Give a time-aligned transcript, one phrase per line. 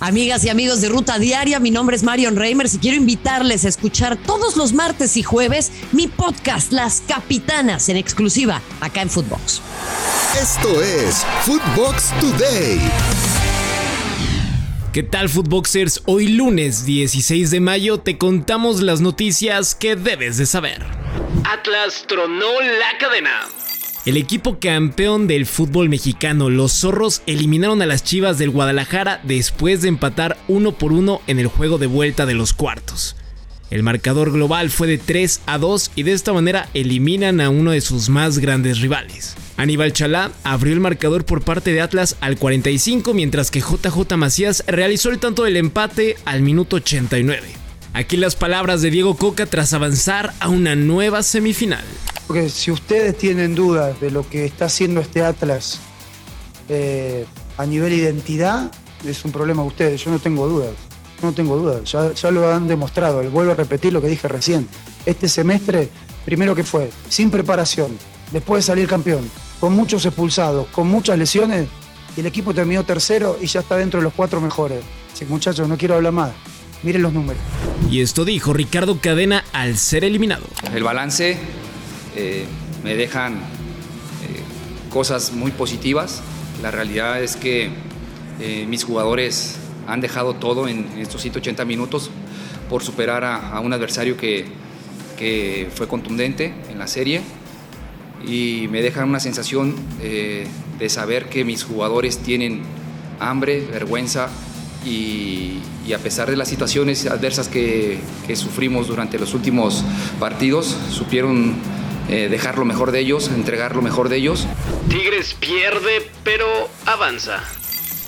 [0.00, 3.68] Amigas y amigos de Ruta Diaria, mi nombre es Marion Reimers y quiero invitarles a
[3.68, 9.60] escuchar todos los martes y jueves mi podcast Las Capitanas en exclusiva acá en Footbox.
[10.40, 12.80] Esto es Footbox Today.
[14.94, 16.02] ¿Qué tal Footboxers?
[16.06, 20.82] Hoy lunes 16 de mayo te contamos las noticias que debes de saber.
[21.44, 23.48] Atlas tronó la cadena.
[24.10, 29.82] El equipo campeón del fútbol mexicano, los Zorros, eliminaron a las Chivas del Guadalajara después
[29.82, 33.14] de empatar uno por uno en el juego de vuelta de los cuartos.
[33.70, 37.70] El marcador global fue de 3 a 2 y de esta manera eliminan a uno
[37.70, 39.36] de sus más grandes rivales.
[39.56, 44.64] Aníbal Chalá abrió el marcador por parte de Atlas al 45 mientras que JJ Macías
[44.66, 47.46] realizó el tanto del empate al minuto 89.
[47.92, 51.84] Aquí las palabras de Diego Coca tras avanzar a una nueva semifinal.
[52.30, 55.80] Porque si ustedes tienen dudas de lo que está haciendo este Atlas
[56.68, 57.26] eh,
[57.58, 58.70] a nivel identidad,
[59.04, 60.04] es un problema de ustedes.
[60.04, 60.70] Yo no tengo dudas.
[61.22, 61.90] No tengo dudas.
[61.90, 63.28] Ya, ya lo han demostrado.
[63.30, 64.68] Vuelvo a repetir lo que dije recién.
[65.04, 65.88] Este semestre,
[66.24, 67.98] primero que fue, sin preparación,
[68.30, 71.66] después de salir campeón, con muchos expulsados, con muchas lesiones,
[72.16, 74.84] y el equipo terminó tercero y ya está dentro de los cuatro mejores.
[75.12, 76.30] Así que muchachos, no quiero hablar más.
[76.84, 77.42] Miren los números.
[77.90, 80.44] Y esto dijo Ricardo Cadena al ser eliminado.
[80.72, 81.36] El balance
[82.16, 82.44] eh,
[82.82, 83.38] me dejan eh,
[84.90, 86.22] cosas muy positivas.
[86.62, 87.70] La realidad es que
[88.40, 92.10] eh, mis jugadores han dejado todo en, estos 180 minutos
[92.68, 94.46] por superar a, un adversario que,
[95.18, 97.22] que, fue contundente en la serie
[98.24, 102.62] y me dejan una sensación de saber que mis jugadores tienen
[103.18, 104.28] hambre, vergüenza
[104.86, 105.58] y,
[105.92, 109.82] a pesar de las situaciones adversas que, que sufrimos durante los últimos
[110.20, 111.56] partidos, supieron
[112.10, 114.44] eh, dejar lo mejor de ellos, entregar lo mejor de ellos.
[114.88, 116.44] Tigres pierde, pero
[116.84, 117.38] avanza.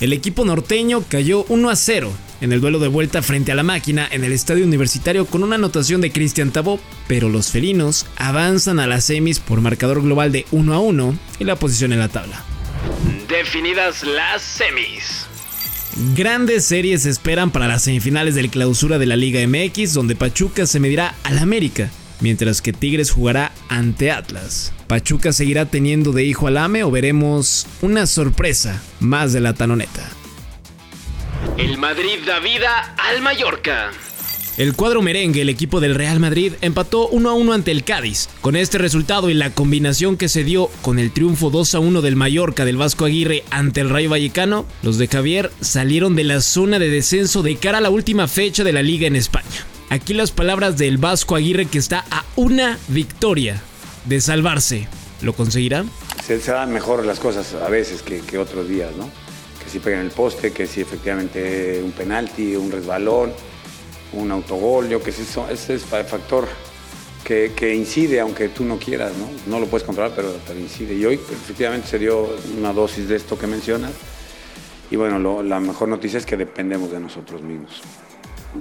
[0.00, 3.62] El equipo norteño cayó 1 a 0 en el duelo de vuelta frente a la
[3.62, 8.80] máquina en el estadio universitario con una anotación de Cristian Tabó, pero los felinos avanzan
[8.80, 12.08] a las semis por marcador global de 1 a 1 y la posición en la
[12.08, 12.42] tabla.
[13.28, 15.26] Definidas las semis.
[16.16, 20.80] Grandes series esperan para las semifinales del clausura de la Liga MX, donde Pachuca se
[20.80, 24.72] medirá al América mientras que Tigres jugará ante Atlas.
[24.86, 30.08] Pachuca seguirá teniendo de hijo al AME o veremos una sorpresa más de la taloneta.
[31.58, 33.90] El Madrid da vida al Mallorca.
[34.58, 38.28] El cuadro merengue, el equipo del Real Madrid, empató 1 a 1 ante el Cádiz.
[38.42, 42.02] Con este resultado y la combinación que se dio con el triunfo 2 a 1
[42.02, 46.42] del Mallorca del Vasco Aguirre ante el Rayo Vallecano, los de Javier salieron de la
[46.42, 49.66] zona de descenso de cara a la última fecha de la liga en España.
[49.92, 53.60] Aquí las palabras del Vasco Aguirre que está a una victoria
[54.06, 54.88] de salvarse.
[55.20, 55.84] ¿Lo conseguirá?
[56.24, 59.10] Se, dan mejor las cosas a veces que, otros días, ¿no?
[59.62, 63.34] Que si pegan el poste, que si efectivamente un penalti, un resbalón,
[64.14, 66.48] un autogol, yo que sé, ese es el factor
[67.22, 69.28] que, incide, aunque tú no quieras, ¿no?
[69.46, 70.94] No lo puedes controlar, pero incide.
[70.94, 73.92] Y hoy efectivamente se dio una dosis de esto que mencionas.
[74.90, 77.82] Y bueno, la mejor noticia es que dependemos de nosotros mismos.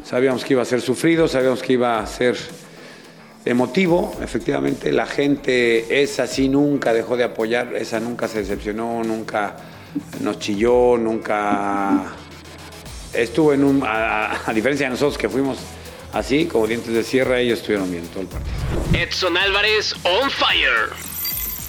[0.04, 2.38] Sabíamos que iba a ser sufrido, sabíamos que iba a ser
[3.46, 4.92] emotivo, efectivamente.
[4.92, 9.58] La gente esa sí nunca dejó de apoyar, esa nunca se decepcionó, nunca
[10.22, 12.14] nos chilló, nunca
[13.14, 13.84] estuvo en un.
[13.86, 15.58] A, diferencia de nosotros que fuimos
[16.14, 18.54] así, como dientes de sierra, ellos estuvieron bien todo el partido.
[18.94, 20.90] Edson Álvarez on fire.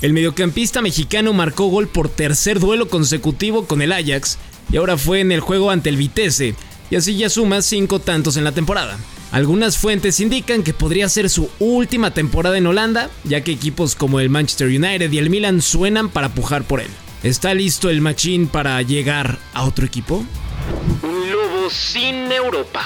[0.00, 4.36] El mediocampista mexicano marcó gol por tercer duelo consecutivo con el Ajax
[4.70, 6.56] y ahora fue en el juego ante el Vitesse
[6.92, 8.98] y así ya suma 5 tantos en la temporada.
[9.30, 14.20] Algunas fuentes indican que podría ser su última temporada en Holanda, ya que equipos como
[14.20, 16.90] el Manchester United y el Milan suenan para pujar por él.
[17.22, 20.22] ¿Está listo el Machín para llegar a otro equipo?
[21.02, 22.84] Un lobo sin Europa.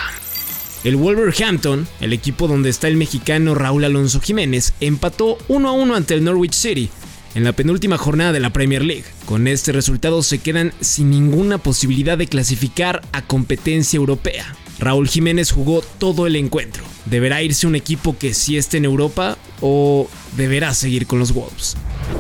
[0.85, 5.97] El Wolverhampton, el equipo donde está el mexicano Raúl Alonso Jiménez, empató 1 a 1
[5.97, 6.91] ante el Norwich City
[7.37, 9.05] en la penúltima jornada de la Premier League.
[9.27, 14.57] Con este resultado se quedan sin ninguna posibilidad de clasificar a competencia europea.
[14.79, 16.83] Raúl Jiménez jugó todo el encuentro.
[17.05, 20.09] ¿Deberá irse un equipo que sí esté en Europa o
[20.39, 21.77] deberá seguir con los Wolves?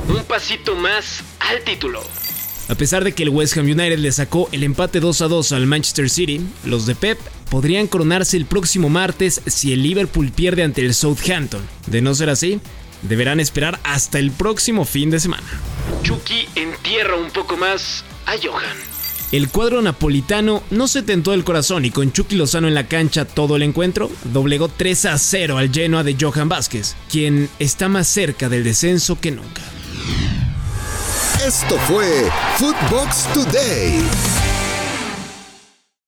[0.06, 2.02] Un pasito más al título.
[2.69, 5.52] A pesar de que el West Ham United le sacó el empate 2 a 2
[5.52, 7.19] al Manchester City, los de Pep
[7.49, 11.62] podrían coronarse el próximo martes si el Liverpool pierde ante el Southampton.
[11.87, 12.61] De no ser así,
[13.02, 15.46] deberán esperar hasta el próximo fin de semana.
[16.02, 18.76] Chucky entierra un poco más a Johan.
[19.32, 23.25] El cuadro napolitano no se tentó el corazón y con Chucky Lozano en la cancha
[23.25, 28.06] todo el encuentro, doblegó 3 a 0 al Genoa de Johan Vázquez, quien está más
[28.06, 29.62] cerca del descenso que nunca.
[31.44, 34.45] Esto fue Footbox Today.